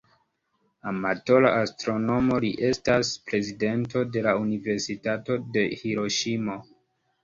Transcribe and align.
Amatora 0.91 1.51
astronomo, 1.65 2.39
li 2.47 2.51
estas 2.71 3.13
prezidento 3.29 4.05
de 4.17 4.27
la 4.31 4.37
Universitato 4.43 5.41
de 5.57 5.71
Hiroŝimo. 5.81 6.63